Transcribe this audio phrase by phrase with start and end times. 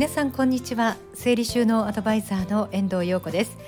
[0.00, 0.96] 皆さんこんにちは。
[1.12, 3.58] 整理収納アドバイザーの遠藤陽子です。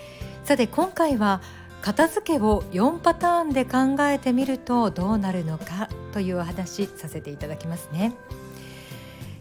[0.45, 1.43] さて今回は
[1.83, 8.15] 片付けを4パターンで考えてみるとどうなるのかというお話させていただきますね。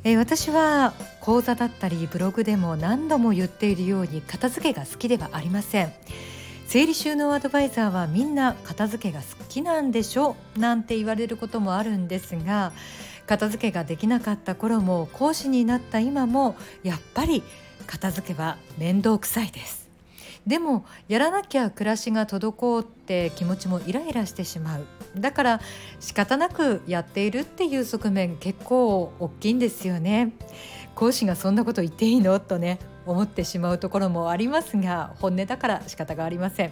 [0.04, 0.92] え私は
[1.22, 5.94] 講座だったりブログでも何度も言っているように片付けが好きではありません。
[6.68, 12.74] 整理収納アドバイザーはみんな片付けが好きなんでしょなんて言われることもあるんですが
[13.28, 17.44] 片付けができなかった頃も講師になった今もやっぱり
[17.88, 19.90] 片付けは面倒くさいです。
[20.48, 24.86] でもやらなきゃ暮らしが滞って気持ちもイライラしてしまう。
[25.16, 25.62] だから
[26.00, 30.32] 仕方なくやっているっていう側面結構大きいんですよね。
[30.96, 32.40] 講師がそんなこと言っていいの？
[32.40, 36.72] とね思ってしまうところもありますが本音だから仕方がありません。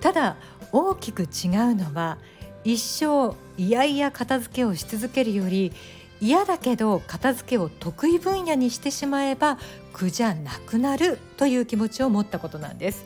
[0.00, 0.36] ただ
[0.72, 1.28] 大きく違う
[1.76, 2.18] のは
[2.64, 5.72] 一生いやいや片付けをし続けるより
[6.20, 9.58] 嫌だけど片付けを得意分野にしてしまえば
[9.92, 13.04] 苦じゃなくなるという気持ちを持ったことなんです。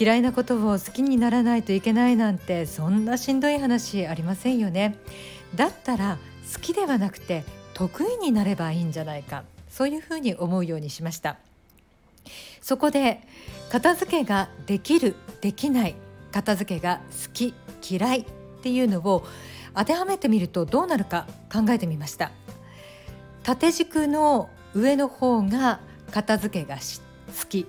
[0.00, 4.96] 嫌いなことを好きにならないといけないなんてそんなしんどい話ありませんよね。
[5.54, 6.18] だったら
[6.54, 9.44] 好きではなくて得意になればいいんじゃないか。
[9.68, 11.36] そういうふうに思うようにしました。
[12.62, 13.20] そこで
[13.70, 15.94] 片付けができるできない
[16.32, 17.54] 片付けが好き
[17.90, 18.26] 嫌い
[18.58, 19.24] っていうのを
[19.74, 22.32] 当てはめてみるとどうなるか考えてみました。
[23.44, 27.66] 縦軸の上の方が片付けが好き。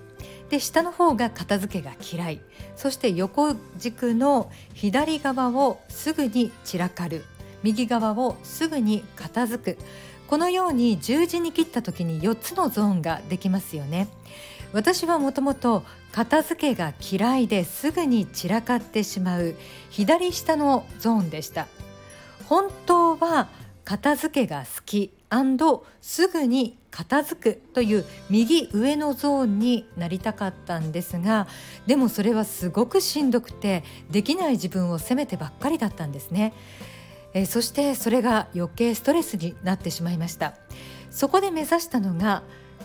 [0.50, 2.40] で下の方が片付けが嫌い。
[2.74, 7.24] そして横軸の左側をすぐに散らかる。
[7.62, 9.78] 右側をすぐに片付く。
[10.26, 14.08] このように十字に切った時に4つのゾーンができますよね。
[14.72, 19.54] 私はもともと片付けが嫌いですぐに散らかってしまう
[19.90, 21.66] 左下のゾーンでした。
[22.46, 23.48] 本当は
[23.84, 25.12] 片付けが好き
[26.00, 31.46] すぐに片付くという右上のゾーンになりたかったんですが
[31.86, 36.52] でもそれはすごくしんどくてできない自分を責めてばっかりだったんですね、
[37.32, 40.54] えそしてそれが余計ストレスになってしまいました。
[41.10, 42.42] そこで目指したのが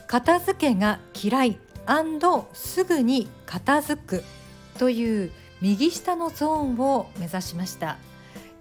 [0.08, 1.60] 片付けが嫌い
[2.54, 4.24] すぐに片付く
[4.78, 5.32] という
[5.62, 7.98] 右下のゾーンを目指しました。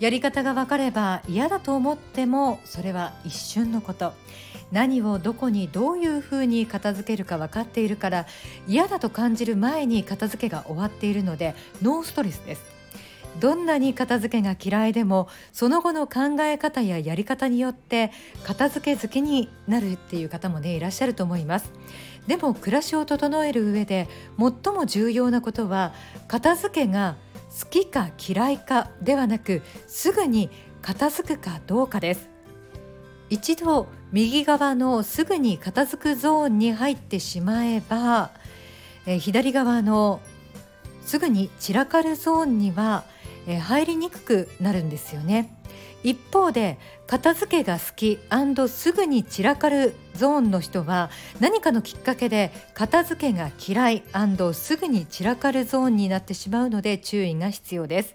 [0.00, 4.12] やり方が分かれば嫌だと思ってもそれは一瞬のこと。
[4.72, 8.26] 何をどこにどういうふうに片付けるか分かっているから
[8.66, 12.62] 嫌だと感じる前に片付けが終わっているのでノーストレスです。
[13.40, 18.12] どんなに片付けが嫌いでもその後の考え方ややり方によって
[18.44, 21.70] 片付け好きになるっていう方もねいらっしゃると思います。
[22.26, 24.08] でも暮らしを整える上で
[24.38, 25.92] 最も重要なことは
[26.26, 27.16] 片付けが
[27.60, 32.28] 好きか嫌いかではなくすぐに片付くかどうかです。
[33.30, 38.30] 一度右側のすぐに片付くゾーンに入ってしまえば
[39.06, 40.20] え左側の
[41.04, 43.04] すぐに散らかるゾーンには
[43.46, 45.54] え入りにくくなるんですよね。
[46.02, 48.18] 一方で片付けが好き
[48.68, 51.10] すぐに散らかるゾーンの人は
[51.40, 54.02] 何かのきっかけで片付けが嫌い
[54.52, 58.14] すぐに散らかるゾーンになってしまうので注意が必要です。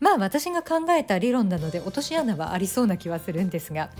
[0.00, 3.90] まあ私が考えた理論なので落とし穴はありそうな気はするんですが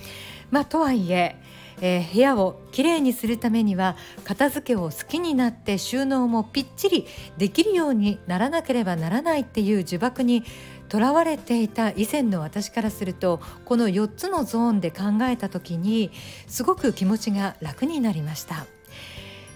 [0.51, 1.37] まあとはいえ
[1.81, 7.07] えー、部屋をきれいにするためには片付けを好きになって収納もぴっちり
[7.37, 10.45] できるようにならなければならないっていう呪縛に
[10.89, 16.11] とらわれていた以前の私からするとこの4つのゾーンで考えた時に
[16.47, 18.67] すごく気持ちが楽になりました。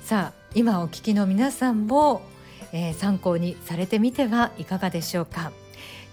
[0.04, 2.22] さあ今お聞きの皆さんも、
[2.72, 5.52] えー、参考にされてみてはいかがでしょうか。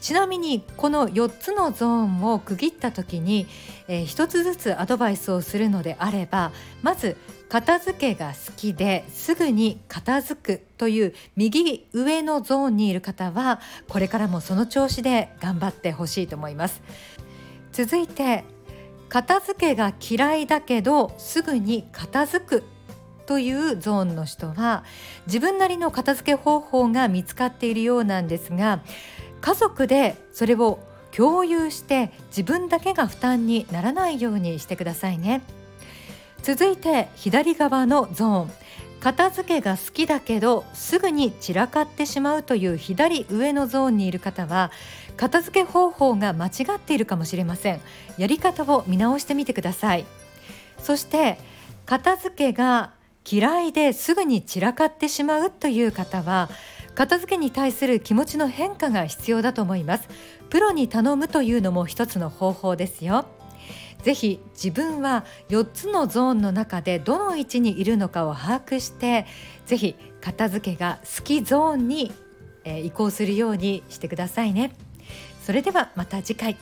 [0.01, 3.47] ちなみにこの4つのゾーンを区切った時に、
[3.87, 7.17] えー、1つずつアドバイスをするのであればまず
[7.49, 16.81] 片付けが好きですぐに片付くという右上のゾーンにいる方はこれからもその調子で頑張ってほしいと思います。
[17.71, 18.43] 続いて
[19.09, 22.63] 片付けが嫌いだけどすぐに片付く
[23.25, 24.83] というゾーンの人は
[25.27, 28.81] 自分なりの片付け方法が見つかっているようなんですが
[29.41, 30.79] 家族でそれを
[31.11, 35.41] 共有して自分だけが負担にならないようにしてくださいね。
[36.43, 38.51] 続いて左側のゾーン。
[38.99, 44.71] 片付けが好きだけどすぐに散らかってしまうという左上のゾーンにいる方は
[45.17, 47.81] 片付け方法が間違っているかもしれません。
[48.17, 50.05] やり方を見直してみてください。
[50.79, 51.37] そして
[51.85, 52.91] 片付けが
[53.29, 56.49] 嫌いですぐに散らかってしまうという方は
[56.97, 60.09] 片付けに対する気持ちの変化が必要だと思います。
[60.49, 63.25] プロに頼むというのも一つの方法ですよ。
[64.01, 69.27] ぜひ自分は4つのゾーンの中でどの位置にいるのかを把握して
[69.67, 72.11] ぜひ片付けが好きゾーンに、
[72.65, 74.71] 移行するようにしてくださいね。
[75.43, 76.57] それではまた次回。